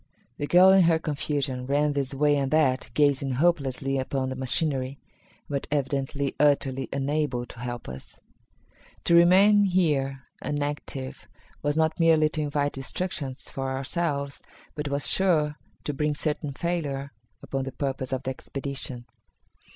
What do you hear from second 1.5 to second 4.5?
ran this way and that, gazing hopelessly upon the